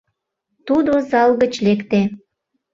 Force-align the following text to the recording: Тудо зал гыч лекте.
Тудо 0.67 0.91
зал 1.11 1.29
гыч 1.41 1.53
лекте. 1.65 2.01